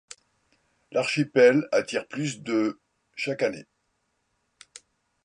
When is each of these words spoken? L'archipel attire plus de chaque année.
L'archipel 0.91 1.67
attire 1.71 2.07
plus 2.07 2.41
de 2.41 2.81
chaque 3.15 3.43
année. 3.43 3.67